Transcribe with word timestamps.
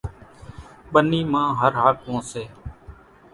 ٻنِي 0.91 1.21
مان 1.31 1.47
هر 1.59 1.73
هاڪوون 1.81 2.19
سي۔ 2.31 2.43